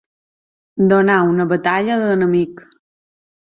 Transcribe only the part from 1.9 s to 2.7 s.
a l'enemic.